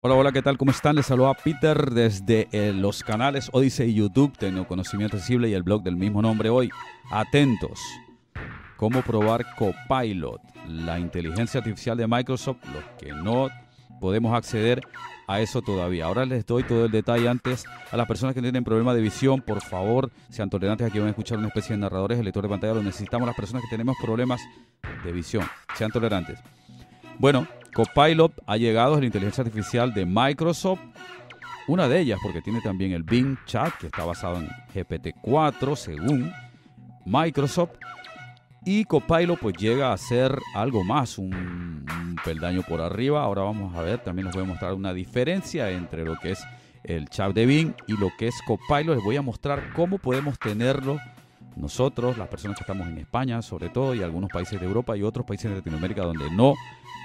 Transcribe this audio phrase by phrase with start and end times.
[0.00, 0.56] Hola, hola, ¿qué tal?
[0.56, 0.94] ¿Cómo están?
[0.94, 5.82] Les saluda Peter desde eh, los canales Odyssey y YouTube, Tecnoconocimiento Accesible y el blog
[5.82, 6.70] del mismo nombre hoy.
[7.10, 7.80] Atentos.
[8.76, 12.58] ¿Cómo probar Copilot, la inteligencia artificial de Microsoft?
[12.72, 13.48] Los que no
[14.00, 14.82] podemos acceder
[15.26, 16.04] a eso todavía.
[16.04, 19.42] Ahora les doy todo el detalle antes a las personas que tienen problemas de visión.
[19.42, 20.86] Por favor, sean tolerantes.
[20.86, 22.74] Aquí van a escuchar una especie de narradores, el lector de pantalla.
[22.74, 24.40] Lo necesitamos las personas que tenemos problemas
[25.02, 25.44] de visión.
[25.76, 26.38] Sean tolerantes.
[27.18, 30.80] Bueno, Copilot ha llegado, es la inteligencia artificial de Microsoft.
[31.66, 36.32] Una de ellas, porque tiene también el Bing Chat, que está basado en GPT-4, según
[37.04, 37.72] Microsoft.
[38.64, 43.22] Y Copilot pues llega a ser algo más, un, un, peldaño por arriba.
[43.22, 46.44] Ahora vamos a ver, también les voy a mostrar una diferencia entre lo que es
[46.84, 48.94] el chat de Bing y lo que es Copilot.
[48.94, 51.00] Les voy a mostrar cómo podemos tenerlo
[51.58, 55.02] nosotros, las personas que estamos en España sobre todo, y algunos países de Europa y
[55.02, 56.54] otros países de Latinoamérica donde no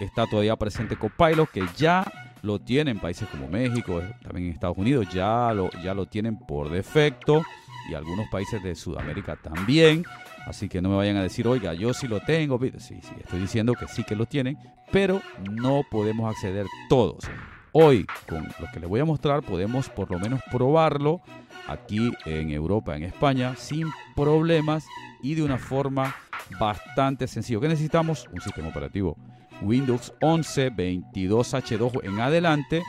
[0.02, 2.06] está todavía presente Copilot, que ya
[2.42, 6.70] lo tienen países como México, también en Estados Unidos, ya lo, ya lo tienen por
[6.70, 7.42] defecto,
[7.90, 10.06] y algunos países de Sudamérica también.
[10.46, 12.60] Así que no me vayan a decir, oiga, yo sí lo tengo.
[12.78, 14.58] Sí, sí, estoy diciendo que sí que lo tienen,
[14.92, 17.24] pero no podemos acceder todos.
[17.72, 21.22] Hoy, con lo que les voy a mostrar, podemos por lo menos probarlo
[21.68, 24.86] aquí en Europa, en España, sin problemas
[25.22, 26.16] y de una forma
[26.60, 27.60] bastante sencilla.
[27.60, 28.28] ¿Qué necesitamos?
[28.32, 29.18] Un sistema operativo
[29.62, 32.84] Windows 11 22H2 en adelante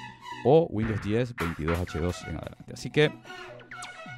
[0.45, 2.73] o Windows 10 22H2 en adelante.
[2.73, 3.13] Así que,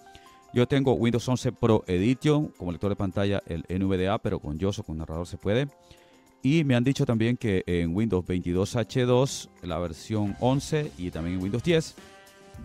[0.51, 4.79] yo tengo Windows 11 Pro Edition como lector de pantalla el NVDA, pero con JOS
[4.79, 5.67] o con narrador se puede.
[6.41, 11.43] Y me han dicho también que en Windows 22H2, la versión 11 y también en
[11.43, 11.95] Windows 10,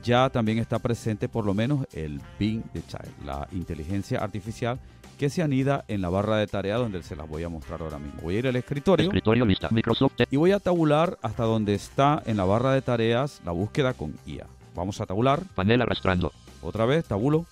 [0.03, 4.79] ya también está presente por lo menos el Bing de Child, la inteligencia artificial
[5.19, 7.99] que se anida en la barra de tarea donde se las voy a mostrar ahora
[7.99, 8.21] mismo.
[8.23, 10.15] Voy a ir al escritorio, escritorio lista, Microsoft.
[10.31, 14.15] y voy a tabular hasta donde está en la barra de tareas la búsqueda con
[14.27, 14.47] IA.
[14.75, 15.41] Vamos a tabular.
[15.55, 16.33] Panel arrastrando.
[16.63, 17.47] Otra vez, tabulo.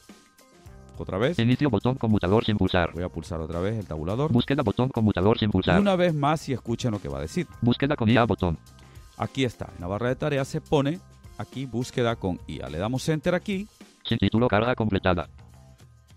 [0.99, 1.39] Otra vez.
[1.39, 2.93] Inicio botón conmutador sin pulsar.
[2.93, 4.31] Voy a pulsar otra vez el tabulador.
[4.33, 5.81] Búsqueda botón conmutador sin Y pulsar.
[5.81, 7.47] una vez más y escuchen lo que va a decir.
[7.61, 8.59] Búsqueda con IA botón.
[9.17, 11.01] Aquí está, en la barra de tareas se pone
[11.39, 12.69] aquí búsqueda con IA.
[12.69, 13.67] Le damos enter aquí
[14.05, 15.29] Sin título carga completada.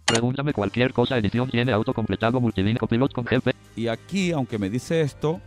[0.05, 1.17] Pregúntame cualquier cosa.
[1.17, 3.53] Edición tiene autocompletado multilínea copilot con GP.
[3.75, 5.41] y aquí, aunque me dice esto,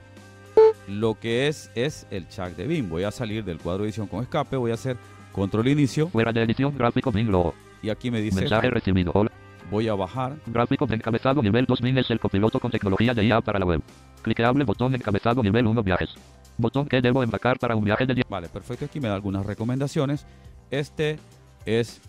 [0.88, 2.88] lo que es es el chat de Bing.
[2.88, 4.96] Voy a salir del cuadro de edición con escape, voy a hacer
[5.32, 7.54] control inicio Fuera de edición gráfico Bing logo.
[7.82, 9.12] Y aquí me dice Mensaje recibido.
[9.14, 9.30] Hola.
[9.70, 13.24] voy a bajar Gráfico de encabezado nivel 2 Bing es el copiloto con tecnología de
[13.24, 13.82] IA para la web.
[14.22, 16.14] Cliqueable botón encabezado nivel 1 viajes.
[16.56, 18.28] Botón que debo empacar para un viaje de 10.
[18.28, 18.84] Vale, perfecto.
[18.84, 20.26] Aquí me da algunas recomendaciones.
[20.70, 21.18] Este
[21.64, 22.00] es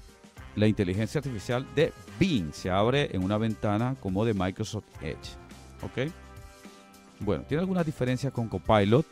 [0.56, 2.51] la inteligencia artificial de Bing.
[2.51, 5.38] Se abre en una ventana como de Microsoft Edge.
[5.84, 6.12] ¿Ok?
[7.19, 9.06] Bueno, tiene algunas diferencias con Copilot.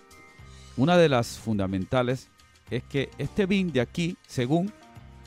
[0.75, 2.29] Una de las fundamentales
[2.69, 4.71] es que este Bing de aquí, según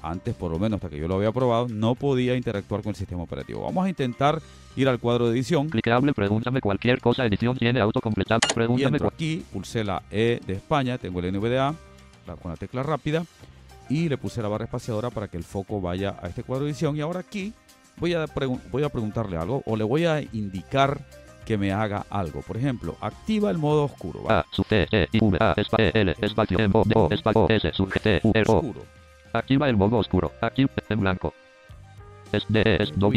[0.02, 2.96] antes por lo menos hasta que yo lo había probado, no podía interactuar con el
[2.96, 3.62] sistema operativo.
[3.62, 4.40] Vamos a intentar
[4.76, 5.68] ir al cuadro de edición.
[5.68, 7.24] Cliqueable pregúntame cualquier cosa.
[7.26, 8.40] Edición tiene autocompletado.
[8.48, 11.74] Y Pregúntame entro cual- aquí, pulsé la E de España, tengo el NVDA
[12.26, 13.24] la- con la tecla rápida
[13.88, 16.70] y le puse la barra espaciadora para que el foco vaya a este cuadro de
[16.70, 16.96] edición.
[16.96, 17.52] Y ahora aquí
[17.98, 18.26] voy a,
[18.70, 21.00] voy a preguntarle algo o le voy a indicar
[21.44, 22.42] que me haga algo.
[22.42, 24.22] Por ejemplo, activa el modo oscuro.
[24.22, 24.40] ¿vale?
[24.40, 27.72] A, sub T, I, V, A, espa, L, espacio, M, O, D, O, espacio, S,
[27.72, 28.56] sub G, T, U, R, O.
[28.58, 28.84] Oscuro.
[29.32, 30.32] Activa el modo oscuro.
[30.40, 31.34] Activa en blanco.
[32.32, 33.10] Es E, es do,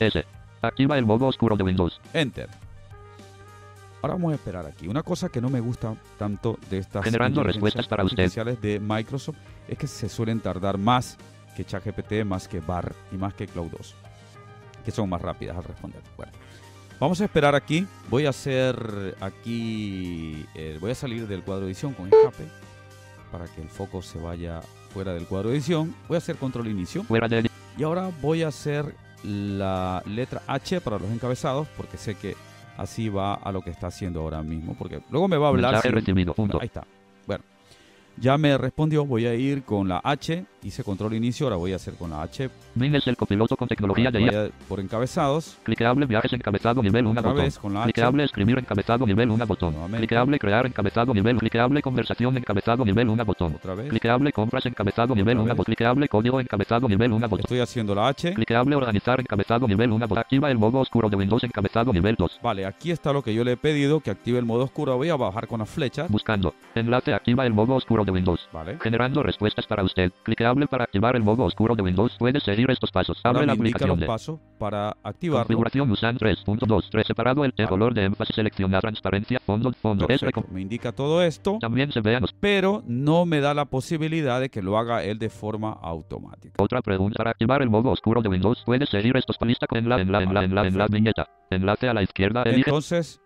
[0.00, 0.24] S.
[0.62, 2.00] Activa el modo oscuro de Windows.
[2.12, 2.48] Enter.
[4.02, 4.88] Ahora vamos a esperar aquí.
[4.88, 8.30] Una cosa que no me gusta tanto de estas Generando respuestas para usted.
[8.60, 9.36] de Microsoft
[9.68, 11.16] es que se suelen tardar más
[11.56, 13.94] que ChatGPT, más que BAR y más que Cloud 2,
[14.84, 16.02] que son más rápidas al responder.
[16.16, 16.32] Bueno,
[17.00, 17.86] vamos a esperar aquí.
[18.08, 22.44] Voy a hacer aquí, eh, voy a salir del cuadro de edición con escape
[23.32, 24.60] para que el foco se vaya
[24.96, 25.94] fuera del cuadro de edición.
[26.08, 27.04] Voy a hacer control inicio.
[27.76, 32.34] Y ahora voy a hacer la letra H para los encabezados porque sé que
[32.78, 34.74] así va a lo que está haciendo ahora mismo.
[34.78, 35.72] Porque luego me va a hablar.
[35.72, 36.32] mensaje si- recibido.
[36.32, 36.58] Punto.
[36.58, 36.86] Ahí está.
[37.26, 37.44] Bueno,
[38.18, 41.76] Ya me respondió, voy a ir con la H, hice control inicio, ahora voy a
[41.76, 42.50] hacer con la H.
[42.74, 44.48] Min es el copiloto con tecnología de IA.
[44.68, 47.44] por encabezados, Cliqueable viajes encabezado nivel 1 Otra botón.
[47.44, 47.92] vez, con la H.
[47.92, 49.72] Cliqueable escribir encabezado nivel 1 botón.
[49.72, 49.98] Nuevamente.
[49.98, 51.36] Cliqueable crear encabezado nivel.
[51.38, 53.54] Cliqueable conversación encabezado nivel 1 botón.
[53.54, 53.88] otra vez.
[53.88, 55.56] Cliqueable compras encabezado nivel Otra 1 vez.
[55.56, 55.64] botón.
[55.66, 57.44] Cliqueable código encabezado nivel 1 botón.
[57.44, 58.34] Estoy haciendo la H.
[58.34, 60.18] Cliqueable organizar encabezado nivel 1 botón.
[60.18, 62.40] Activa el modo oscuro de Windows encabezado nivel 2.
[62.42, 64.96] Vale, aquí está lo que yo le he pedido, que active el modo oscuro.
[64.96, 66.06] Voy a bajar con la flecha.
[66.08, 66.54] Buscando.
[66.74, 68.48] Enlace activa el modo oscuro de Windows.
[68.52, 68.78] Vale.
[68.80, 70.12] Generando respuestas para usted.
[70.56, 72.16] Cliqueable para activar el modo oscuro de Windows.
[72.18, 73.18] Puede seguir estos pasos.
[73.24, 75.44] Ahora Abre la me indica aplicación de pasos para activarlo.
[75.44, 77.04] configuración USAN 3.2.
[77.06, 77.68] Separado el Vale.
[77.68, 80.06] color de énfasis seleccionar transparencia fondo fondo.
[80.08, 84.40] Es Me indica todo esto, También se vean los- pero no me da la posibilidad
[84.40, 86.54] de que lo haga él de forma automática.
[86.62, 88.62] Otra pregunta para activar el modo oscuro de Windows.
[88.64, 91.26] Puede seguir estos lista en la en la en la en la en la viñeta.
[91.50, 92.42] Enlace a la izquierda.
[92.42, 93.20] Elige Entonces,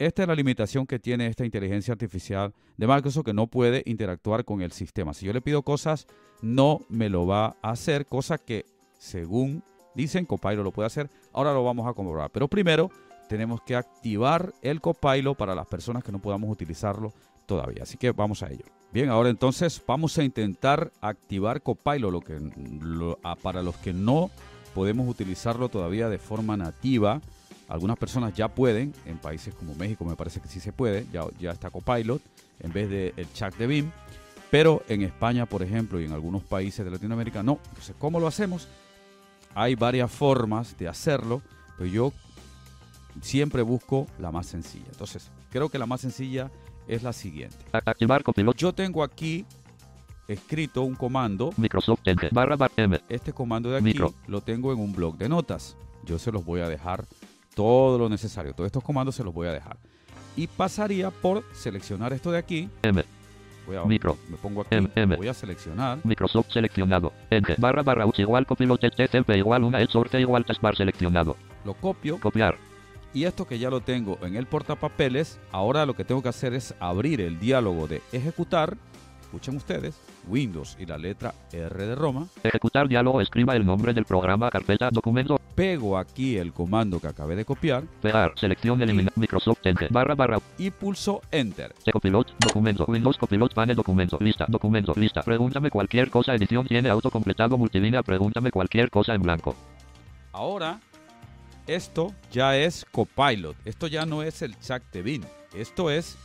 [0.00, 4.46] esta es la limitación que tiene esta inteligencia artificial de Microsoft que no puede interactuar
[4.46, 5.12] con el sistema.
[5.12, 6.06] Si yo le pido cosas,
[6.40, 8.64] no me lo va a hacer, cosa que
[8.98, 9.62] según
[9.94, 11.10] dicen Copilot lo puede hacer.
[11.34, 12.30] Ahora lo vamos a comprobar.
[12.30, 12.90] Pero primero
[13.28, 17.12] tenemos que activar el Copilot para las personas que no podamos utilizarlo
[17.44, 17.82] todavía.
[17.82, 18.64] Así que vamos a ello.
[18.92, 22.38] Bien, ahora entonces vamos a intentar activar Copilot, lo que,
[23.42, 24.30] para los que no
[24.74, 27.20] podemos utilizarlo todavía de forma nativa.
[27.70, 31.22] Algunas personas ya pueden, en países como México me parece que sí se puede, ya,
[31.38, 32.20] ya está Copilot
[32.58, 33.90] en vez del el chat de BIM,
[34.50, 37.60] pero en España, por ejemplo, y en algunos países de Latinoamérica no.
[37.68, 38.66] Entonces, ¿cómo lo hacemos?
[39.54, 41.42] Hay varias formas de hacerlo,
[41.78, 42.12] pero yo
[43.22, 44.86] siempre busco la más sencilla.
[44.90, 46.50] Entonces, creo que la más sencilla
[46.88, 47.56] es la siguiente.
[47.72, 48.24] activar
[48.56, 49.46] Yo tengo aquí
[50.26, 53.00] escrito un comando Microsoft Edge barra bar M.
[53.08, 54.14] este comando de aquí Micro.
[54.26, 55.76] lo tengo en un blog de notas.
[56.04, 57.06] Yo se los voy a dejar
[57.60, 58.54] todo lo necesario.
[58.54, 59.76] Todos estos comandos se los voy a dejar.
[60.34, 62.70] Y pasaría por seleccionar esto de aquí.
[62.82, 63.04] M.
[63.66, 64.16] Voy a, Micro.
[64.30, 64.76] Me pongo aquí.
[64.76, 65.16] M, M.
[65.16, 65.98] Voy a seleccionar.
[66.02, 67.12] Microsoft seleccionado.
[67.28, 71.36] Edge barra barra Uch igual copiloto TCP igual una Edge source igual taskbar seleccionado.
[71.66, 72.18] Lo copio.
[72.18, 72.56] Copiar.
[73.12, 76.54] Y esto que ya lo tengo en el portapapeles, ahora lo que tengo que hacer
[76.54, 78.78] es abrir el diálogo de ejecutar.
[79.30, 79.94] Escuchen ustedes.
[80.26, 82.26] Windows y la letra R de Roma.
[82.42, 83.20] Ejecutar diálogo.
[83.20, 85.40] Escriba el nombre del programa, carpeta, documento.
[85.54, 88.32] Pego aquí el comando que acabé de copiar Pegar.
[88.34, 89.12] Selección eliminar.
[89.14, 91.72] Microsoft Edge barra barra y pulso Enter.
[91.92, 95.22] Copilot, documento, Windows Copilot, panel, documento, lista, documento, lista.
[95.22, 99.54] Pregúntame cualquier cosa, edición tiene autocompletado multilínea, pregúntame cualquier cosa en blanco.
[100.32, 100.80] Ahora,
[101.68, 103.56] esto ya es Copilot.
[103.64, 105.24] Esto ya no es el chat de Bing.
[105.54, 106.16] Esto es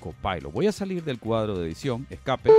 [0.00, 0.52] Copilot.
[0.52, 2.50] Voy a salir del cuadro de edición, escape,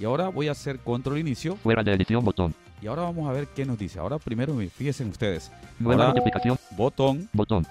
[0.00, 1.56] y ahora voy a hacer control inicio.
[1.56, 2.54] Fuera de edición, botón.
[2.80, 3.98] Y ahora vamos a ver qué nos dice.
[3.98, 5.52] Ahora primero fíjense ustedes.
[5.78, 7.28] Nueva Ahora- notificación, Botón.
[7.32, 7.66] botón.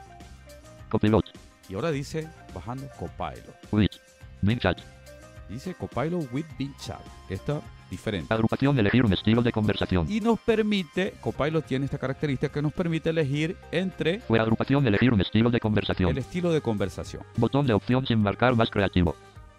[0.89, 1.25] Copilot,
[1.69, 3.56] Y ahora dice bajando Copilot.
[4.59, 4.79] Chat.
[5.51, 6.45] Dice Copilot with
[6.80, 7.01] Chat.
[7.30, 8.33] Está diferente.
[8.33, 10.06] Agrupación, elegir un estilo de conversación.
[10.09, 15.12] Y nos permite, Copilot tiene esta característica que nos permite elegir entre Fuera agrupación, elegir
[15.12, 16.09] un estilo de conversación.
[16.12, 17.24] el estilo de conversación.
[17.36, 19.13] Botón de opción sin marcar más creativo.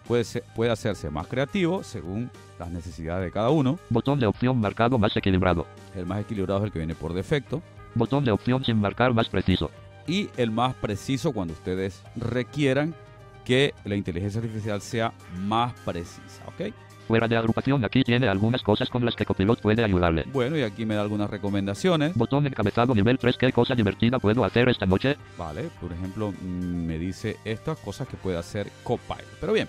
[0.07, 3.77] Puede, ser- puede hacerse más creativo según las necesidades de cada uno.
[3.89, 5.67] Botón de opción marcado más equilibrado.
[5.95, 7.61] El más equilibrado es el que viene por defecto.
[7.93, 9.69] Botón de opción sin marcar más preciso.
[10.07, 12.95] Y el más preciso cuando ustedes requieran
[13.43, 16.43] que la inteligencia artificial sea más precisa.
[16.47, 16.73] ¿Ok?
[17.07, 20.23] Fuera de agrupación, aquí tiene algunas cosas con las que Copilot puede ayudarle.
[20.31, 22.15] Bueno, y aquí me da algunas recomendaciones.
[22.15, 23.37] Botón encabezado nivel 3.
[23.37, 25.17] ¿Qué cosa divertida puedo hacer esta noche?
[25.37, 29.37] Vale, por ejemplo, mm, me dice estas cosas que puede hacer Copilot.
[29.41, 29.67] Pero bien,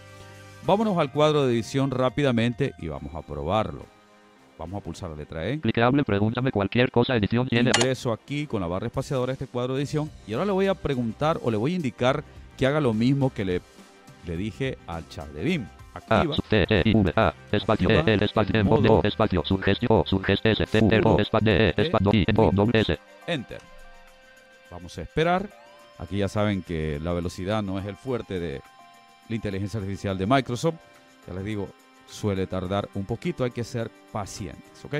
[0.65, 3.85] vámonos al cuadro de edición rápidamente y vamos a probarlo.
[4.57, 5.61] Vamos a pulsar la letra E.
[5.61, 7.17] Clicable, pregúntame cualquier cosa.
[7.17, 7.73] Edición tiene.
[7.77, 10.67] Ingreso aquí con la barra espaciadora a este cuadro de edición y ahora le voy
[10.69, 12.23] a preguntar o le voy a indicar
[12.57, 13.61] que haga lo mismo que le,
[14.27, 15.67] le dije al chat de BIM.
[15.95, 16.37] Activa.
[16.51, 18.15] E, A, espacio, E, Activa.
[18.15, 19.01] L, espacio, Modo.
[19.05, 20.69] Espacio, espacio, S.
[23.27, 23.61] Enter.
[24.71, 25.49] Vamos a esperar.
[25.99, 28.61] Aquí ya saben que la velocidad no es el fuerte de
[29.29, 30.75] la inteligencia artificial de Microsoft.
[31.29, 31.69] Ya les digo,
[32.09, 34.97] suele tardar un poquito, hay que ser pacientes, ¿ok?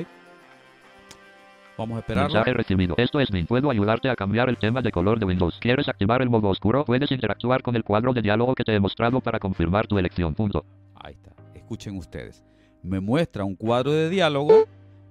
[1.77, 2.33] Vamos a esperarlo.
[2.33, 2.95] Mensaje recibido.
[2.97, 3.45] Esto es Min.
[3.45, 5.57] Puedo ayudarte a cambiar el tema de color de Windows.
[5.59, 6.85] ¿Quieres activar el modo oscuro?
[6.85, 10.33] Puedes interactuar con el cuadro de diálogo que te he mostrado para confirmar tu elección.
[10.33, 10.65] Punto.
[10.95, 11.31] Ahí está.
[11.53, 12.43] Escuchen ustedes.
[12.81, 14.65] Me muestra un cuadro de diálogo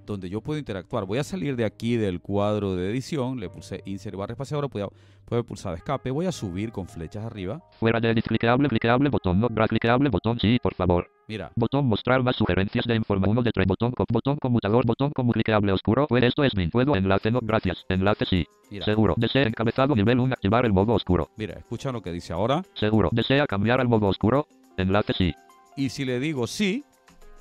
[0.05, 1.05] donde yo puedo interactuar.
[1.05, 3.39] Voy a salir de aquí del cuadro de edición.
[3.39, 4.67] Le pulsé insert barra espaciadora.
[4.67, 4.91] Puedo,
[5.25, 6.11] puedo pulsado escape.
[6.11, 7.61] Voy a subir con flechas arriba.
[7.79, 11.14] Fuera de edit, clicable, clicable, botón, no, clicable, botón, sí, por favor.
[11.27, 13.65] Mira, Botón mostrar más sugerencias de informe 1 de 3.
[13.67, 16.05] Botón, co- botón conmutador, botón como clicable oscuro.
[16.07, 16.69] Pues esto es Min.
[16.69, 17.83] Puedo enlace, no, gracias.
[17.89, 18.45] Enlace, sí.
[18.69, 19.15] mira, Seguro.
[19.17, 21.29] Desea encabezado nivel 1 activar el modo oscuro.
[21.35, 21.55] mira.
[21.57, 22.63] Escucha lo que dice ahora.
[22.75, 23.09] Seguro.
[23.11, 24.47] ¿Desea cambiar al modo oscuro?
[24.77, 25.33] Enlace sí.
[25.75, 26.83] Y si le digo sí,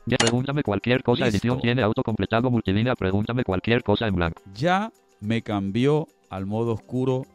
[0.06, 1.24] Ya pregúntame cualquier cosa.
[1.26, 1.36] Listo.
[1.36, 2.94] Edición tiene autocompletado multilínea.
[2.94, 4.42] Pregúntame cualquier cosa en blanco.
[4.54, 7.26] Ya me cambió al modo oscuro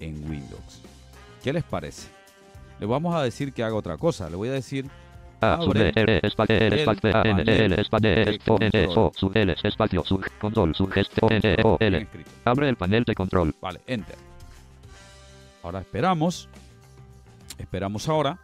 [0.00, 0.82] en Windows.
[1.44, 2.08] ¿Qué les parece?
[2.80, 4.28] Le vamos a decir que haga otra cosa.
[4.30, 4.86] Le voy a decir
[5.42, 8.40] A, Abre sub B, R, espacio, L, el espacio, A, N, L, espacio, de S,
[8.46, 8.98] O, N, control.
[8.98, 12.02] O, sub L, espacio, sub, control, sub, gest, O, N, O, bien L.
[12.02, 12.30] escrito.
[12.44, 13.54] Abre el panel de control.
[13.60, 14.16] Vale, enter.
[15.62, 16.48] Ahora esperamos.
[17.58, 18.38] Esperamos ahora.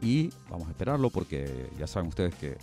[0.00, 2.58] Y vamos a esperarlo porque ya saben ustedes que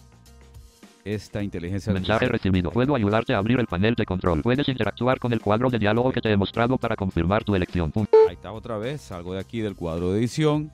[1.04, 2.70] esta inteligencia Mensaje recibido.
[2.72, 4.42] Puedo ayudarte a abrir el panel de control.
[4.42, 7.92] Puedes interactuar con el cuadro de diálogo que te he mostrado para confirmar tu elección.
[8.28, 9.02] Ahí está otra vez.
[9.02, 10.72] Salgo de aquí del cuadro de edición.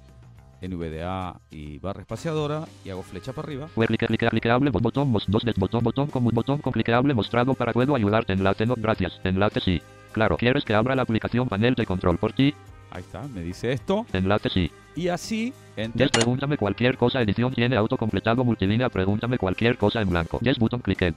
[0.62, 2.66] NVDA y barra espaciadora.
[2.84, 3.68] Y hago flecha para arriba.
[3.76, 8.34] Clicable, bot- botón, dos de botón, botón, como botón con clicable mostrado para puedo ayudarte.
[8.34, 9.20] Enlace no, gracias.
[9.24, 9.82] Enlace sí.
[10.12, 12.54] Claro, ¿quieres que abra la aplicación panel de control por ti?
[12.90, 13.22] Ahí está.
[13.24, 14.06] Me dice esto.
[14.14, 14.72] Enlace sí.
[14.96, 15.54] Y así.
[15.76, 16.10] Enter.
[16.10, 17.22] pregúntame cualquier cosa.
[17.22, 18.90] Edición tiene autocompletado multilínea.
[18.90, 20.40] Pregúntame cualquier cosa en blanco.
[20.42, 21.14] Yes, botón, clique.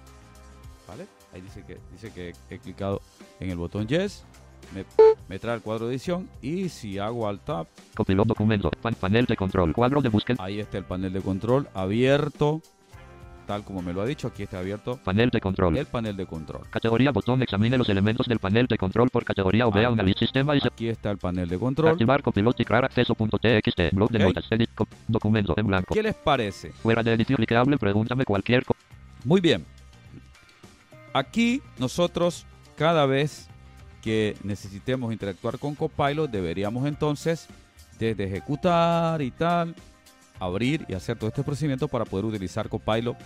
[0.87, 1.07] ¿Vale?
[1.33, 3.01] Ahí dice que, dice que he clicado
[3.39, 4.25] en el botón Yes.
[4.75, 4.85] Me,
[5.29, 6.29] me trae el cuadro de edición.
[6.43, 7.67] Y si hago Alt Tab.
[7.97, 8.71] Copilot documento.
[8.83, 9.73] Pan- panel de control.
[9.73, 10.43] Cuadro de búsqueda.
[10.43, 12.61] Ahí está el panel de control abierto.
[13.47, 15.77] Tal como me lo ha dicho, aquí está abierto Panel de control.
[15.77, 16.69] el panel de control.
[16.71, 17.43] Categoría botón.
[17.43, 20.69] Examine los elementos del panel de control por categoría o vea lista sistema y se
[20.69, 21.91] Aquí está el panel de control.
[21.91, 23.93] Activar copilot y crear acceso.txt.
[23.93, 24.23] Blog de Ok.
[24.29, 24.45] notas.
[24.53, 24.71] Edit.
[25.09, 25.93] documento en blanco.
[25.93, 26.71] ¿Qué les parece?
[26.75, 27.77] Fuera de edición clicable.
[27.77, 28.79] Pregúntame cualquier cosa.
[29.25, 29.67] Muy bien.
[31.13, 32.47] Aquí nosotros
[32.77, 33.49] cada vez
[34.03, 37.47] que necesitemos interactuar con Copilot deberíamos entonces
[37.99, 39.75] desde ejecutar y tal,
[40.39, 43.17] abrir y hacer todo este procedimiento para poder utilizar Copilot.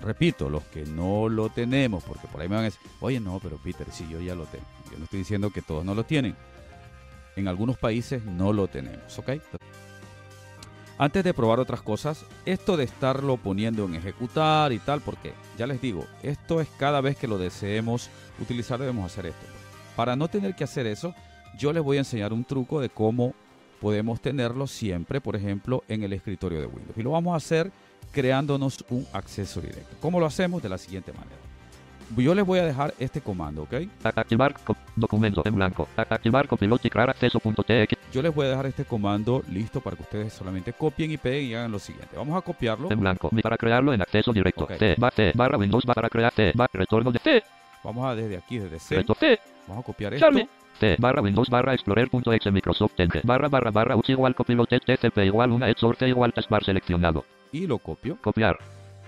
[0.00, 3.38] Repito, los que no lo tenemos, porque por ahí me van a decir, oye no,
[3.40, 4.64] pero Peter, si yo ya lo tengo.
[4.90, 6.34] Yo no estoy diciendo que todos no lo tienen.
[7.36, 9.30] En algunos países no lo tenemos, ¿ok?
[10.98, 15.66] Antes de probar otras cosas, esto de estarlo poniendo en ejecutar y tal, porque ya
[15.66, 18.10] les digo, esto es cada vez que lo deseemos
[18.40, 19.61] utilizar debemos hacer esto.
[19.96, 21.14] Para no tener que hacer eso,
[21.58, 23.34] yo les voy a enseñar un truco de cómo
[23.80, 26.96] podemos tenerlo siempre, por ejemplo, en el escritorio de Windows.
[26.96, 27.70] Y lo vamos a hacer
[28.12, 29.96] creándonos un acceso directo.
[30.00, 30.62] ¿Cómo lo hacemos?
[30.62, 31.36] De la siguiente manera.
[32.16, 33.74] Yo les voy a dejar este comando, ¿ok?
[34.04, 34.54] Activar
[34.96, 35.88] documento en blanco.
[35.96, 37.94] Activar copilot y crear acceso.txt.
[38.12, 41.46] Yo les voy a dejar este comando listo para que ustedes solamente copien y peguen
[41.50, 42.14] y hagan lo siguiente.
[42.14, 42.90] Vamos a copiarlo.
[42.92, 43.30] En blanco.
[43.42, 44.64] Para crearlo en acceso directo.
[44.64, 44.76] Ok.
[44.76, 47.42] T, ba- T, barra Windows para crear T, retorno de T,
[47.82, 48.96] Vamos a desde aquí, desde C.
[48.96, 49.40] reto T,
[49.72, 50.26] Vamos a copiar esto.
[50.26, 50.48] Charme.
[50.78, 55.50] T, barra Windows barra Explorer.exe Microsoft Edge, barra barra barra UX igual copilot TCP igual
[55.50, 57.24] una Exorce igual taskbar seleccionado.
[57.52, 58.18] Y lo copio.
[58.20, 58.58] Copiar.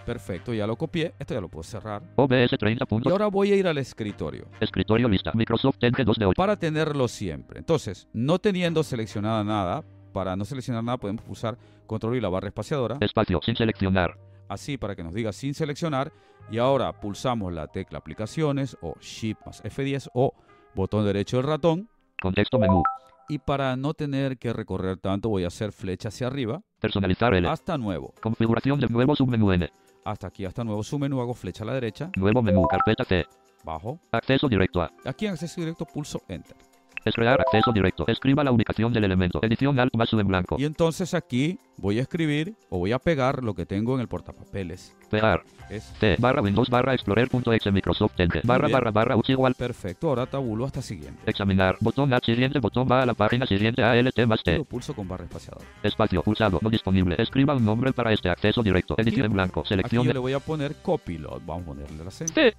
[0.06, 1.12] Perfecto, ya lo copié.
[1.18, 2.02] Esto ya lo puedo cerrar.
[2.16, 5.32] OBS 30 Y ahora voy a ir al escritorio Escritorio lista.
[5.34, 6.34] Microsoft Edge 2 de 8.
[6.36, 7.58] para tenerlo siempre.
[7.58, 12.48] Entonces, no teniendo seleccionada nada, para no seleccionar nada podemos pulsar control y la barra
[12.48, 12.96] espaciadora.
[13.00, 14.16] Espacio sin seleccionar.
[14.48, 16.12] Así para que nos diga sin seleccionar.
[16.50, 20.34] Y ahora pulsamos la tecla aplicaciones o Shift más F10 o
[20.74, 21.88] botón derecho del ratón.
[22.20, 22.82] Contexto menú.
[23.28, 27.48] Y para no tener que recorrer tanto voy a hacer flecha hacia arriba Personalizar L.
[27.48, 28.12] hasta nuevo.
[28.20, 29.70] Configuración del nuevo submenú N.
[30.04, 32.66] Hasta aquí, hasta nuevo submenú, hago flecha a la derecha, Nuevo menú.
[32.66, 33.24] Carpeta C.
[33.64, 33.98] bajo.
[34.12, 34.90] Acceso directo a.
[35.06, 36.56] Aquí en acceso directo pulso Enter.
[37.04, 38.04] Es crear acceso directo.
[38.06, 39.40] Escriba la ubicación del elemento.
[39.42, 40.56] Edición alt más en blanco.
[40.58, 44.08] Y entonces aquí voy a escribir o voy a pegar lo que tengo en el
[44.08, 44.96] portapapeles.
[45.10, 45.42] Pegar.
[45.68, 48.40] Es T barra Windows barra Explorer.exe Microsoft Edge.
[48.44, 49.54] Barra barra barra UX igual.
[49.54, 50.08] perfecto.
[50.08, 51.20] Ahora tabulo hasta siguiente.
[51.26, 51.76] Examinar.
[51.80, 52.58] Botón A siguiente.
[52.58, 54.56] Botón va a la página siguiente ALT más T.
[54.56, 55.66] lo pulso con barra espaciadora.
[55.82, 56.58] Espacio pulsado.
[56.62, 57.16] No disponible.
[57.18, 58.94] Escriba un nombre para este acceso directo.
[58.98, 59.60] Edición en blanco.
[59.60, 61.44] Aquí Selección yo de le voy a poner Copilot.
[61.44, 62.24] Vamos a ponerle la C.
[62.26, 62.54] T.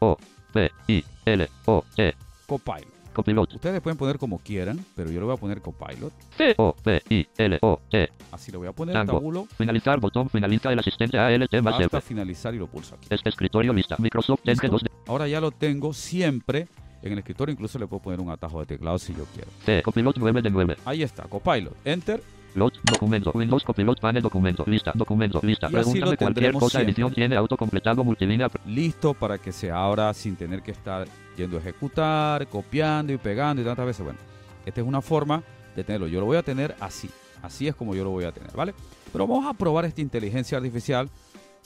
[0.00, 0.16] O.
[0.52, 0.70] P.
[0.88, 1.04] I.
[1.26, 1.48] L.
[1.66, 1.84] O.
[1.94, 2.14] T.
[2.46, 2.93] Copilot.
[3.14, 3.54] Copilot.
[3.54, 6.12] Ustedes pueden poner como quieran, pero yo le voy a poner Copilot.
[6.36, 6.54] C.
[6.58, 6.74] O.
[6.74, 7.02] P.
[7.08, 7.26] I.
[7.38, 7.58] L.
[7.62, 7.80] O.
[7.90, 8.10] T.
[8.32, 9.14] Así le voy a poner Tango.
[9.14, 10.00] tabulo Finalizar.
[10.00, 13.06] Botón finaliza el asistente ALT más hasta finalizar y lo pulso aquí.
[13.10, 13.96] Es escritorio lista.
[13.98, 14.68] Microsoft Edge Listo.
[14.68, 16.68] 2 de Ahora ya lo tengo siempre
[17.02, 17.52] en el escritorio.
[17.52, 19.50] Incluso le puedo poner un atajo de teclado si yo quiero.
[19.64, 19.82] T.
[19.82, 20.76] Copilot 9 de 9.
[20.84, 21.74] Ahí está, Copilot.
[21.84, 22.22] Enter.
[22.54, 25.68] Lot, documento, Windows Copilot, panel, documento, lista, documento, lista.
[25.68, 26.92] Pregúntame cualquier cosa, siempre.
[26.92, 28.48] edición tiene autocompletado multilínea.
[28.66, 33.60] listo para que se abra sin tener que estar yendo a ejecutar, copiando y pegando
[33.60, 34.04] y tantas veces.
[34.04, 34.18] Bueno,
[34.64, 35.42] esta es una forma
[35.74, 36.06] de tenerlo.
[36.06, 37.10] Yo lo voy a tener así.
[37.42, 38.74] Así es como yo lo voy a tener, ¿vale?
[39.12, 41.10] Pero vamos a probar esta inteligencia artificial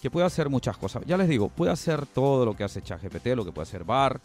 [0.01, 1.03] que puede hacer muchas cosas.
[1.07, 4.21] Ya les digo, puede hacer todo lo que hace ChatGPT, lo que puede hacer BAR.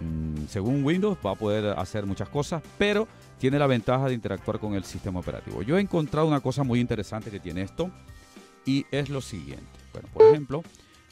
[0.00, 3.06] Mm, según Windows va a poder hacer muchas cosas, pero
[3.38, 5.62] tiene la ventaja de interactuar con el sistema operativo.
[5.62, 7.90] Yo he encontrado una cosa muy interesante que tiene esto
[8.64, 9.64] y es lo siguiente.
[9.92, 10.62] Bueno, por ejemplo,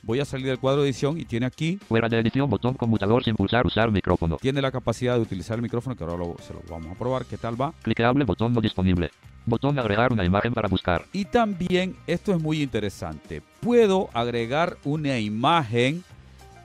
[0.03, 3.23] voy a salir del cuadro de edición y tiene aquí, Fuera de edición, botón conmutador
[3.23, 4.39] sin pulsar, usar micrófono.
[4.41, 7.25] tiene la capacidad de utilizar el micrófono, que ahora lo- se lo vamos a probar,
[7.27, 7.73] qué tal va.
[7.83, 9.11] Cliqueable, botón no disponible.
[9.45, 11.05] Botón agregar una imagen para buscar.
[11.13, 16.03] Y también, esto es muy interesante, puedo agregar una imagen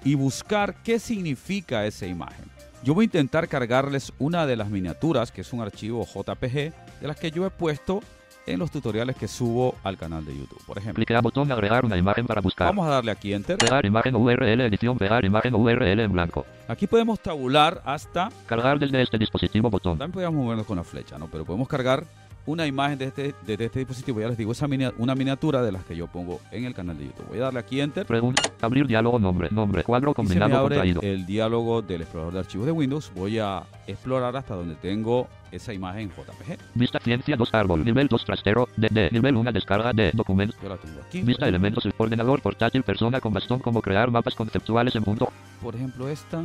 [0.03, 2.45] y buscar qué significa esa imagen.
[2.87, 6.73] Yo voy a intentar cargarles una de las miniaturas, que es un archivo JPG, de
[7.01, 7.99] las que yo he puesto
[8.45, 10.63] en los tutoriales que subo al canal de YouTube.
[10.65, 12.67] Por ejemplo, Clique a botón agregar una imagen para buscar.
[12.67, 13.57] vamos a darle aquí Enter.
[13.57, 16.45] Pegar imagen URL edición pegar imagen URL en blanco.
[16.69, 19.97] Aquí podemos tabular hasta Cargar desde este dispositivo botón.
[19.97, 21.27] También podríamos movernos con la flecha, ¿no?
[21.27, 22.05] Pero podemos cargar
[22.47, 24.19] una imagen de este, de este dispositivo.
[24.19, 26.97] Ya les digo, esa minia- una miniatura de las que yo pongo en el canal
[26.97, 27.27] de YouTube.
[27.27, 28.05] Voy a darle aquí Enter.
[28.07, 28.41] Pregunta.
[28.61, 29.49] Abrir diálogo nombre.
[29.51, 29.83] Nombre.
[29.83, 31.01] Cuadro Y se me combinado abre contraído.
[31.03, 33.11] el diálogo del explorador de archivos de Windows.
[33.13, 36.57] Voy a explorar hasta donde tengo esa imagen JPG.
[36.73, 37.85] Vista ciencia 2 árbol.
[37.85, 38.67] Nivel 2 trastero.
[38.75, 39.09] De, de.
[39.11, 40.55] Nivel 1 descarga de documento.
[40.63, 41.21] Yo la tengo aquí.
[41.21, 41.87] Vista elementos.
[41.97, 42.81] Ordenador portátil.
[42.83, 43.59] Persona con bastón.
[43.59, 45.31] Como crear mapas conceptuales en punto.
[45.61, 46.39] por ejemplo, esta.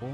[0.00, 0.06] O,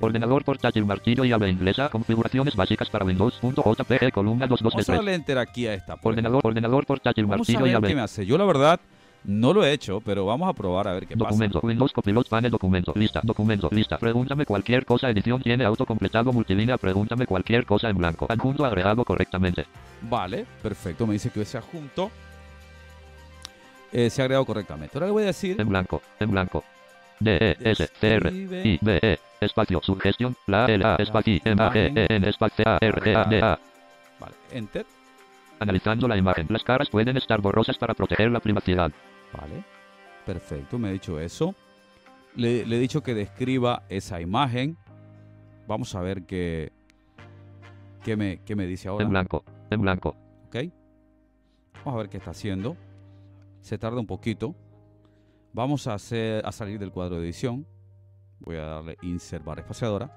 [0.00, 1.88] Ordenador portátil martillo y habla inglesa.
[1.88, 3.34] Configuraciones básicas para Windows.
[3.40, 4.86] Punto JPG columna 22 de Vamos a 3.
[4.86, 5.96] darle Enter aquí a esta.
[5.96, 7.26] por Ordenador, ordenador portátil.
[7.26, 8.26] Vamos a martillo y habla qué me hace.
[8.26, 8.80] Yo la verdad
[9.24, 12.50] no lo he hecho, pero vamos a probar a ver qué Documento, Windows Copilot Panel
[12.50, 13.98] Documento, lista, documento, lista.
[13.98, 18.26] Pregúntame cualquier cosa, edición tiene autocompletado multilínea, pregúntame cualquier cosa en blanco.
[18.30, 19.64] Adjunto agregado correctamente.
[19.64, 19.78] pasa.
[20.02, 21.06] Vale, perfecto.
[21.06, 22.10] Me dice que ese adjunto
[23.92, 24.96] eh, se ha agregado correctamente.
[24.96, 25.60] Ahora le voy a decir.
[25.60, 26.64] En blanco, en blanco.
[27.18, 28.30] D, E, S, C, R.
[28.32, 32.64] I, B, E, espacio, sugestión, la, L, A, espacio, M, A, G, E, N, espacio,
[32.66, 33.58] A, R, G, A, D, A.
[34.18, 34.86] Vale, Enter.
[35.58, 36.46] Analizando la imagen.
[36.50, 38.90] Las caras pueden estar borrosas para proteger la privacidad.
[39.32, 39.64] Vale,
[40.26, 41.54] perfecto, me ha dicho eso.
[42.36, 44.76] Le, le he dicho que describa esa imagen.
[45.66, 46.72] Vamos a ver qué,
[48.04, 49.04] qué, me, qué me dice ahora.
[49.04, 50.16] En blanco, en blanco.
[50.46, 50.56] ¿Ok?
[51.84, 52.76] Vamos a ver qué está haciendo.
[53.60, 54.54] Se tarda un poquito.
[55.52, 57.66] Vamos a, hacer, a salir del cuadro de edición.
[58.40, 60.10] Voy a darle Insert barra espaciadora.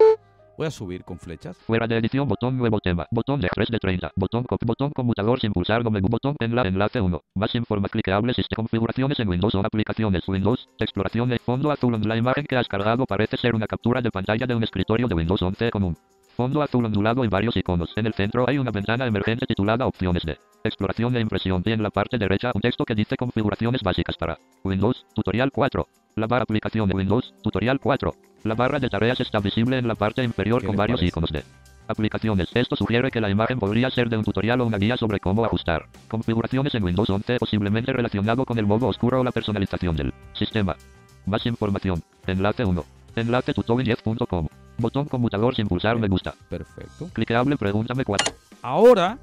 [0.57, 1.57] Voy a subir con flechas.
[1.57, 5.51] Fuera de edición, botón nuevo tema, botón de 3 de 30, botón botón conmutador sin
[5.51, 9.59] pulsar no menú, botón enla, enlace 1, más informa clicables y configuraciones en Windows o
[9.59, 14.01] aplicaciones Windows, exploración de fondo azul la imagen que has cargado parece ser una captura
[14.01, 15.97] de pantalla de un escritorio de Windows 11 común.
[16.35, 17.91] Fondo azul ondulado y varios iconos.
[17.95, 21.83] En el centro hay una ventana emergente titulada Opciones de Exploración e impresión y en
[21.83, 25.85] la parte derecha un texto que dice Configuraciones básicas para Windows, Tutorial 4.
[26.15, 28.13] La barra Aplicación de Windows, Tutorial 4.
[28.45, 31.09] La barra de tareas está visible en la parte inferior ¿Qué con varios parece?
[31.09, 31.43] iconos de
[31.89, 32.47] aplicaciones.
[32.53, 35.43] Esto sugiere que la imagen podría ser de un tutorial o una guía sobre cómo
[35.43, 40.13] ajustar configuraciones en Windows 11 posiblemente relacionado con el modo oscuro o la personalización del
[40.31, 40.77] sistema.
[41.25, 42.01] Más información.
[42.25, 42.85] Enlace 1.
[43.17, 44.47] Enlace tutorial10.com.
[44.77, 46.33] Botón conmutador sin pulsar me gusta.
[46.49, 47.09] Perfecto.
[47.11, 48.33] Cliqueable pregúntame 4.
[48.61, 49.17] Ahora,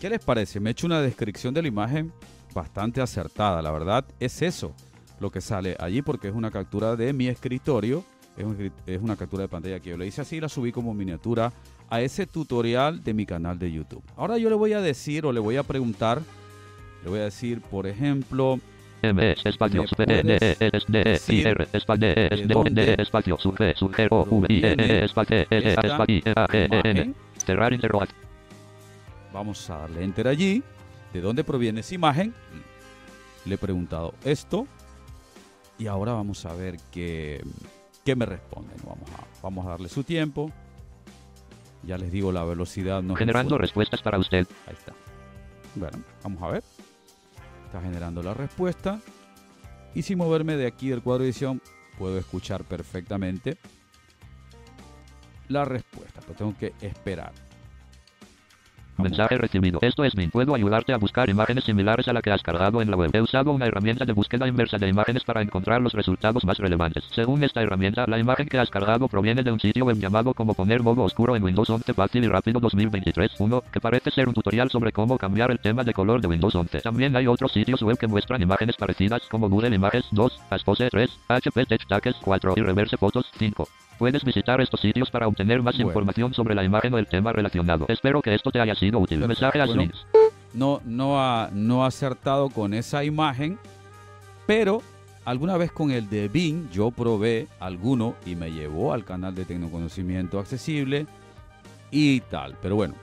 [0.00, 0.58] ¿qué les parece?
[0.58, 2.12] Me he hecho una descripción de la imagen
[2.54, 3.62] bastante acertada.
[3.62, 4.74] La verdad es eso
[5.20, 8.02] lo que sale allí porque es una captura de mi escritorio.
[8.36, 10.48] Es, un escri- es una captura de pantalla que yo le hice así y la
[10.48, 11.52] subí como miniatura
[11.90, 14.02] a ese tutorial de mi canal de YouTube.
[14.16, 16.22] Ahora yo le voy a decir o le voy a preguntar,
[17.04, 18.58] le voy a decir, por ejemplo,
[19.02, 22.14] M es espacio ¿Me sub E D E S D E I decir R espacio
[22.54, 25.46] O espacio V I E espacio
[26.36, 27.14] A G N.
[27.44, 27.72] Cerrar.
[29.32, 30.62] Vamos a darle enter allí.
[31.12, 32.34] ¿De dónde proviene esa imagen?
[33.44, 34.66] Le he preguntado esto.
[35.78, 37.42] Y ahora vamos a ver qué,
[38.04, 38.76] qué me responden.
[38.84, 40.52] Vamos a, vamos a darle su tiempo.
[41.82, 43.02] Ya les digo la velocidad.
[43.02, 44.46] No Generando respuestas para usted.
[44.66, 44.92] Ahí está.
[45.74, 46.64] Bueno, vamos a ver.
[47.66, 49.00] Está generando la respuesta.
[49.94, 51.62] Y sin moverme de aquí del cuadro de edición,
[51.98, 53.56] puedo escuchar perfectamente
[55.48, 56.20] la respuesta.
[56.20, 57.32] Pero tengo que esperar.
[59.00, 59.78] Mensaje recibido.
[59.82, 60.30] Esto es Min.
[60.30, 63.10] Puedo ayudarte a buscar imágenes similares a la que has cargado en la web.
[63.12, 67.04] He usado una herramienta de búsqueda inversa de imágenes para encontrar los resultados más relevantes.
[67.12, 70.54] Según esta herramienta, la imagen que has cargado proviene de un sitio web llamado como
[70.54, 74.34] poner modo oscuro en Windows 11 fácil y rápido 2023 1, que parece ser un
[74.34, 76.80] tutorial sobre cómo cambiar el tema de color de Windows 11.
[76.80, 81.10] También hay otros sitios web que muestran imágenes parecidas como Google Images 2, Aspose 3,
[81.28, 83.68] HP Tech Tags 4 y Reverse Photos 5.
[84.00, 85.90] Puedes visitar estos sitios para obtener más Bueno.
[85.90, 87.84] información sobre la imagen o el tema relacionado.
[87.86, 89.18] Espero que esto te haya sido útil.
[89.18, 89.92] Mensaje Bueno.
[90.54, 93.58] No, no, ha, no ha acertado con esa imagen,
[94.46, 94.80] pero
[95.26, 99.44] alguna vez con el de Bing yo probé alguno y me llevó al canal de
[99.44, 101.06] Tecnoconocimiento Accesible
[101.90, 102.56] y tal.
[102.62, 102.94] Pero bueno,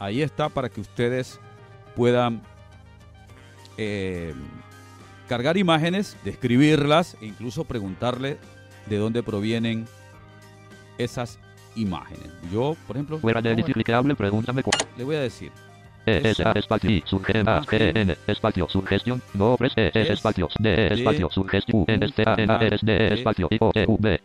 [0.00, 1.38] ahí está para que ustedes
[1.94, 2.42] puedan
[3.78, 4.34] eh,
[5.28, 8.36] cargar imágenes, describirlas e incluso preguntarle
[8.86, 9.86] de dónde provienen
[11.02, 11.38] esas
[11.76, 12.30] imágenes.
[12.52, 14.80] Yo, por ejemplo, Fuera de edición pregúntame cuál.
[14.96, 15.52] le voy a decir.
[16.06, 19.90] E, S, A, espacio, I, sugestión, A, G, E, N, espacio, sugestión, no, pres, E,
[19.94, 22.74] E, Es espacio, D, E, espacio, sugestión, U, N, S, T, A, N, A, R,
[22.74, 24.20] S, D, E, espacio, I, O, U, B.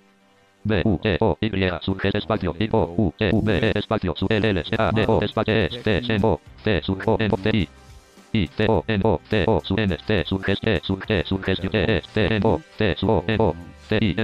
[0.64, 1.50] B, U, E, O, Y,
[1.82, 5.06] surge espacio, I, O, U, E, V, E, espacio, su, L, L, C, A, D,
[5.08, 7.70] O, espacio, E, T, C, O, C, sur, O, N, O, T, I.
[8.34, 12.02] I, T, O, N, O, T, O, su, N, T, surge, E, surge, surge, E,
[12.14, 13.56] T, N, O, T, su, O, N, O,
[13.92, 14.16] E.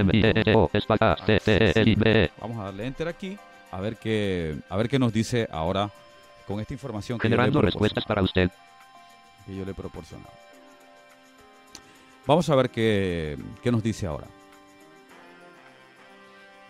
[2.40, 3.36] Vamos a darle enter aquí
[3.70, 5.90] a ver qué, a ver qué nos dice ahora
[6.46, 8.50] con esta información que yo le Generando respuestas para usted.
[9.46, 10.30] que yo le he proporcionado.
[12.26, 14.26] Vamos a ver qué, qué nos dice ahora.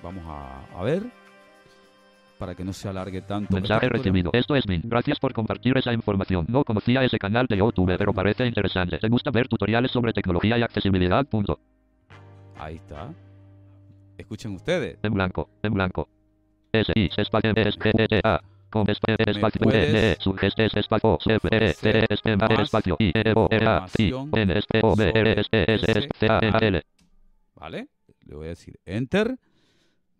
[0.02, 1.02] Vamos a, a ver
[2.38, 3.54] para que no se alargue tanto.
[3.54, 4.30] Mensaje recibido.
[4.32, 4.80] Esto es Min.
[4.84, 6.44] Gracias por compartir esa información.
[6.48, 8.98] No conocía ese canal de YouTube, pero parece interesante.
[8.98, 11.24] ¿Te gusta ver tutoriales sobre tecnología y accesibilidad?
[11.26, 11.60] Punto.
[12.58, 13.12] Ahí está.
[14.18, 14.98] Escuchen ustedes.
[15.02, 15.48] En blanco.
[15.62, 16.08] En blanco.
[16.72, 18.40] S I espacio S G E T A.
[18.70, 22.62] Con espacio espacio E N E surgeste espacio F E T E S M A
[22.62, 25.74] espacio I E O R A I N S P O B R S T
[25.74, 26.82] S S C A L.
[27.54, 27.88] ¿Vale?
[28.24, 29.38] Le voy a decir enter.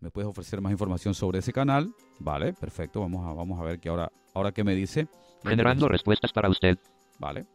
[0.01, 1.95] Me puedes ofrecer más información sobre ese canal.
[2.19, 3.01] Vale, perfecto.
[3.01, 5.07] Vamos a, vamos a ver que ahora, ahora qué me dice.
[5.45, 6.77] Generando respuestas para usted.
[7.19, 7.47] Vale.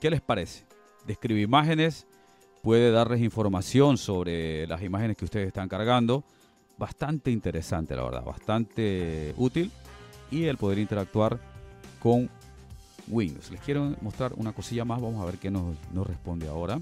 [0.00, 0.66] ¿Qué les parece?
[1.06, 2.06] Describe imágenes,
[2.66, 6.24] puede darles información sobre las imágenes que ustedes están cargando.
[6.76, 9.70] Bastante interesante, la verdad, bastante útil.
[10.32, 11.38] Y el poder interactuar
[12.00, 12.28] con
[13.06, 13.52] Windows.
[13.52, 15.76] Les quiero mostrar una cosilla más, vamos a ver qué nos,
[16.08, 16.80] responde ahora.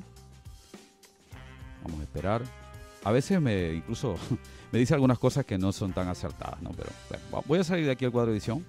[1.83, 2.41] Vamos a esperar.
[3.05, 4.17] A veces me incluso
[4.73, 6.71] me dice algunas cosas que no son tan acertadas, ¿no?
[6.71, 6.89] Pero
[7.47, 8.65] voy a salir de aquí al cuadro de edición.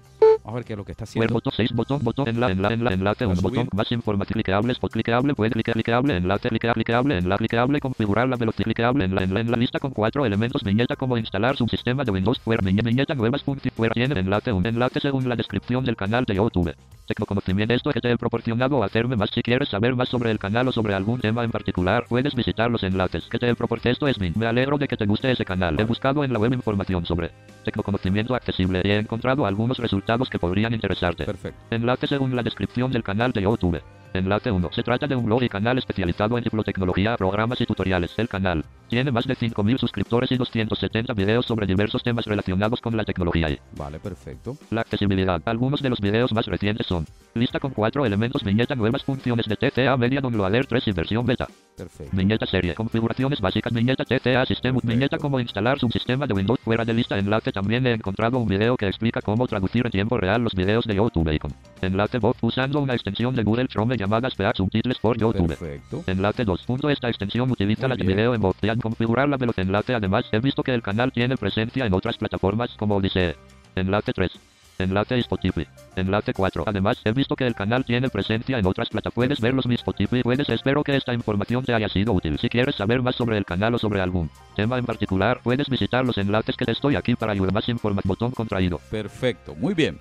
[0.46, 1.34] Vamos a ver qué es lo que está haciendo.
[1.34, 5.34] botón 6 botón botón enlace enlace enlace enlace un botón más información clicable spot clicable
[5.34, 9.34] puede clicar clicable enlace clicar clicable enlace clicable configurar la velocidad clicable en la, en
[9.34, 13.16] la, en la lista con cuatro elementos viñeta como instalar subsistema de Windows fuera viñeta
[13.16, 16.72] nuevas funciones fuera tiene enlace un enlace según la descripción del canal de YouTube.
[17.06, 20.66] Tecnoconocimiento esto que te he proporcionado hacerme más si quieres saber más sobre el canal
[20.66, 24.08] o sobre algún tema en particular puedes visitar los enlaces que te he proporcionado esto
[24.08, 26.52] es mi me alegro de que te guste ese canal he buscado en la web
[26.52, 27.30] información sobre
[27.64, 31.60] tecnoconocimiento accesible y he encontrado algunos resultados que podrían interesarte Perfecto.
[31.70, 33.80] Enlace según la descripción del canal de YouTube.
[34.14, 34.70] Enlace 1.
[34.72, 38.12] Se trata de un blog y canal especializado en bibliotecnología, programas y tutoriales.
[38.16, 42.96] El canal tiene más de 5.000 suscriptores y 270 videos sobre diversos temas relacionados con
[42.96, 44.56] la tecnología Vale, perfecto.
[44.70, 45.42] la accesibilidad.
[45.44, 49.56] Algunos de los videos más recientes son lista con cuatro elementos, viñeta, nuevas funciones de
[49.56, 51.48] TCA Media Downloader 3 y versión beta.
[51.76, 52.16] Perfecto.
[52.16, 56.94] Viñeta serie, configuraciones básicas, viñeta TCA System, viñeta cómo instalar subsistema de Windows fuera de
[56.94, 60.54] lista, enlace también he encontrado un video que explica cómo traducir en tiempo real los
[60.54, 64.56] videos de YouTube y con enlace voz usando una extensión de Google Chrome llamada Speak
[64.56, 65.48] Subtitles for YouTube.
[65.48, 66.02] Perfecto.
[66.06, 66.62] Enlace 2.
[66.64, 66.88] Punto.
[66.88, 69.66] Esta extensión utiliza la de video en voz y al configurar la velocidad.
[69.66, 73.36] Enlace además he visto que el canal tiene presencia en otras plataformas como dice
[73.74, 74.55] Enlace 3.
[74.78, 75.66] Enlace Spotify.
[75.96, 76.64] Enlace 4.
[76.66, 79.14] Además, he visto que el canal tiene presencia en otras plataformas.
[79.14, 80.22] Puedes verlos en Spotify.
[80.22, 80.48] Puedes.
[80.48, 82.38] Espero que esta información te haya sido útil.
[82.38, 86.04] Si quieres saber más sobre el canal o sobre algún tema en particular, puedes visitar
[86.04, 88.08] los enlaces que te estoy aquí para ayudar más información.
[88.08, 88.80] Botón contraído.
[88.90, 89.54] Perfecto.
[89.54, 89.98] Muy bien.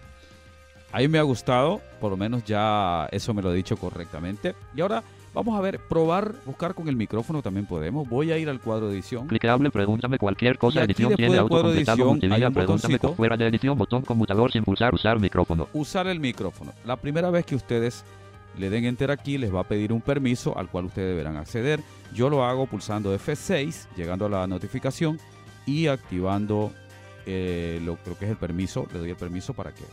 [0.92, 1.82] Ahí me ha gustado.
[2.00, 4.56] Por lo menos ya eso me lo he dicho correctamente.
[4.76, 5.04] Y ahora
[5.36, 8.08] vamos a ver, probar, buscar con el micrófono también podemos.
[8.10, 9.28] Voy a ir al cuadro de edición.
[9.28, 10.82] Clicable, pregúntame cualquier Y cosa.
[10.82, 13.78] aquí Edición tiene cuadro de edición un pregúntame fuera de edición.
[13.78, 14.94] Botón conmutador sin pulsar.
[14.96, 15.68] Usar micrófono.
[15.74, 16.74] Usar el micrófono.
[16.86, 18.04] La primera vez que ustedes
[18.58, 21.82] le den enter aquí, les va a pedir un permiso al cual ustedes deberán acceder.
[22.14, 25.20] Yo lo hago pulsando F6, llegando a la notificación
[25.66, 26.72] y activando
[27.26, 28.88] eh, lo creo que es el permiso.
[28.94, 29.84] Le doy el permiso para que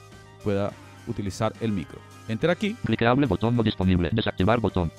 [0.45, 0.73] pueda
[1.07, 1.99] utilizar el micro.
[2.29, 2.77] Enter aquí.
[2.85, 4.11] Clicable, botón no disponible.
[4.13, 4.93] Desactivar botón.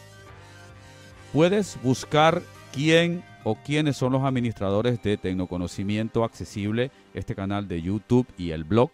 [1.33, 8.27] Puedes buscar quién o quiénes son los administradores de Tecnoconocimiento Accesible, este canal de YouTube
[8.37, 8.91] y el blog.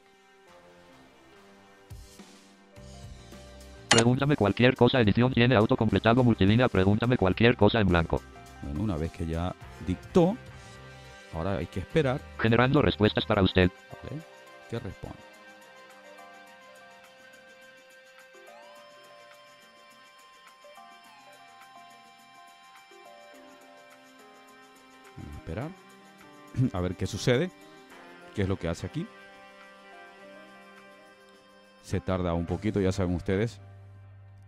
[3.90, 5.02] Pregúntame cualquier cosa.
[5.02, 6.70] Edición tiene autocompletado multilínea.
[6.70, 8.22] Pregúntame cualquier cosa en blanco.
[8.64, 9.54] Bueno, una vez que ya
[9.86, 10.38] dictó,
[11.34, 13.70] ahora hay que esperar Generando respuestas para usted.
[14.04, 14.22] ¿vale?
[14.70, 15.29] que responda.
[26.74, 27.52] a ver qué sucede,
[28.36, 29.08] qué es lo que hace aquí.
[31.84, 33.60] Se tarda un poquito, ya saben ustedes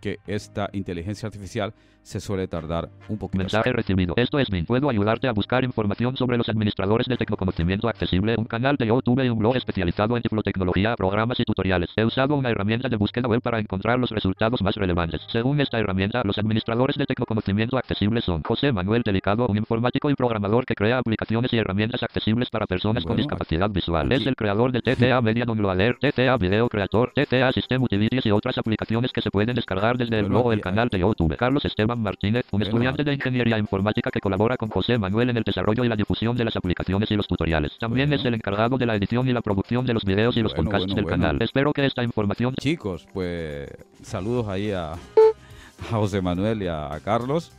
[0.01, 3.37] que esta inteligencia artificial se suele tardar un poquito.
[3.37, 4.15] Mensaje recibido.
[4.17, 4.65] Esto es Min.
[4.65, 9.23] Puedo ayudarte a buscar información sobre los administradores de Tecnoconocimiento Accesible, un canal de YouTube
[9.23, 11.89] y un blog especializado en bibliotecnología, programas y tutoriales.
[11.95, 15.21] He usado una herramienta de búsqueda web para encontrar los resultados más relevantes.
[15.31, 20.15] Según esta herramienta, los administradores de Tecnoconocimiento Accesible son José Manuel Delicado, un informático y
[20.15, 24.11] programador que crea aplicaciones y herramientas accesibles para personas con discapacidad visual.
[24.11, 28.57] Es el creador de TCA Media Downloader, TCA Video Creator, TCA System Utilities y otras
[28.57, 30.99] aplicaciones que se pueden descargar hablar desde el Bueno, blog o el aquí- canal de
[30.99, 31.35] YouTube.
[31.37, 35.43] Carlos Esteban Martínez, un estudiante de Ingeniería Informática que colabora con José Manuel en el
[35.43, 37.77] desarrollo y la difusión de las aplicaciones y los tutoriales.
[37.79, 38.21] También Bueno.
[38.21, 40.69] es el encargado de la edición y la producción de los videos y los Bueno,
[40.71, 41.41] podcasts bueno, del canal.
[41.41, 43.69] Espero que esta información Chicos, pues
[44.01, 44.93] saludos ahí a,
[45.91, 47.51] a José Manuel y a, a Carlos.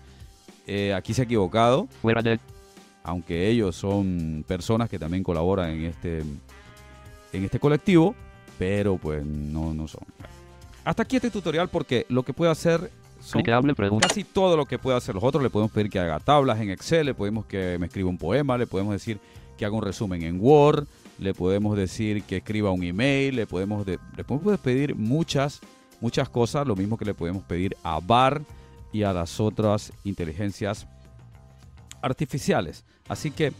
[0.66, 2.38] Eh, aquí se ha equivocado, fuera de
[3.04, 6.20] aunque ellos son personas que también colaboran en este,
[7.32, 8.14] en este colectivo,
[8.60, 10.02] pero pues no, no son.
[10.84, 12.90] Hasta aquí este tutorial porque lo que puede hacer
[13.20, 13.40] son
[14.08, 15.42] casi todo lo que puede hacer los otros.
[15.42, 18.58] Le podemos pedir que haga tablas en Excel, le podemos que me escriba un poema,
[18.58, 19.18] le podemos decir
[19.56, 20.86] que haga un resumen en Word,
[21.20, 25.60] le podemos decir que escriba un email, le podemos, de- le podemos pedir muchas,
[26.00, 28.42] muchas cosas, lo mismo que le podemos pedir a BAR
[28.92, 30.88] y a las otras inteligencias
[32.00, 32.84] artificiales.
[33.08, 33.52] Así que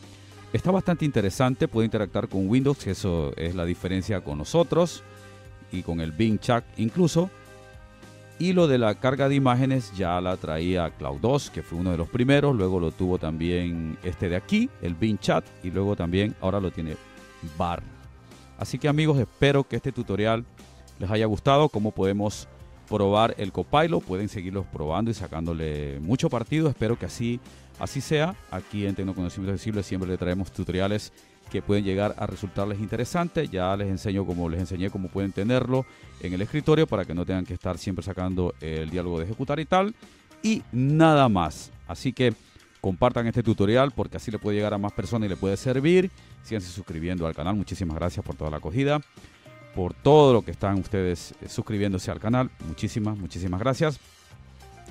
[0.52, 5.04] está bastante interesante, puede interactuar con Windows, que eso es la diferencia con nosotros
[5.72, 7.30] y con el Bing Chat incluso.
[8.38, 11.92] Y lo de la carga de imágenes ya la traía Cloud 2, que fue uno
[11.92, 12.56] de los primeros.
[12.56, 15.44] Luego lo tuvo también este de aquí, el Bing Chat.
[15.62, 16.96] Y luego también ahora lo tiene
[17.56, 17.82] Bar.
[18.58, 20.44] Así que amigos, espero que este tutorial
[20.98, 21.68] les haya gustado.
[21.68, 22.48] Cómo podemos
[22.88, 24.02] probar el Copilot.
[24.02, 26.68] Pueden seguirlos probando y sacándole mucho partido.
[26.68, 27.38] Espero que así,
[27.78, 28.34] así sea.
[28.50, 31.12] Aquí en Tecnoconocimiento Accesible siempre le traemos tutoriales
[31.52, 33.50] que pueden llegar a resultarles interesantes.
[33.50, 35.84] Ya les enseño como les enseñé cómo pueden tenerlo
[36.20, 39.60] en el escritorio para que no tengan que estar siempre sacando el diálogo de ejecutar
[39.60, 39.94] y tal.
[40.42, 41.70] Y nada más.
[41.86, 42.32] Así que
[42.80, 46.10] compartan este tutorial porque así le puede llegar a más personas y le puede servir.
[46.42, 47.54] Síganse suscribiendo al canal.
[47.54, 49.02] Muchísimas gracias por toda la acogida.
[49.74, 52.50] Por todo lo que están ustedes eh, suscribiéndose al canal.
[52.66, 54.00] Muchísimas, muchísimas gracias.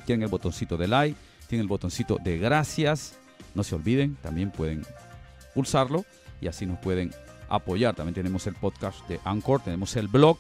[0.06, 1.18] Tienen el botoncito de like.
[1.48, 3.18] Tienen el botoncito de gracias.
[3.56, 4.84] No se olviden, también pueden
[5.56, 6.06] pulsarlo
[6.42, 7.12] y así nos pueden
[7.48, 7.96] apoyar.
[7.96, 10.38] También tenemos el podcast de Anchor, tenemos el blog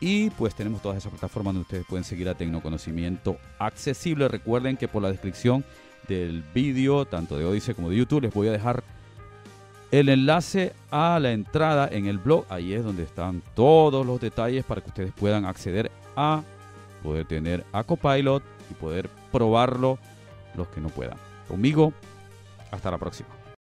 [0.00, 4.28] y pues tenemos todas esas plataformas donde ustedes pueden seguir a Tecnoconocimiento Accesible.
[4.28, 5.64] Recuerden que por la descripción
[6.08, 8.82] del vídeo, tanto de Odyssey como de YouTube, les voy a dejar
[9.92, 12.46] el enlace a la entrada en el blog.
[12.48, 16.42] Ahí es donde están todos los detalles para que ustedes puedan acceder a
[17.02, 19.98] poder tener a Copilot y poder probarlo
[20.56, 21.18] los que no puedan.
[21.46, 21.92] Conmigo,
[22.70, 23.41] hasta la próxima.